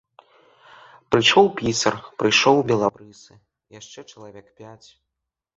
Прыйшоў 1.15 1.45
пісар, 1.59 1.95
прыйшоў 2.23 2.57
белабрысы, 2.71 3.33
яшчэ 3.79 3.99
чалавек 4.11 4.47
пяць. 4.65 4.87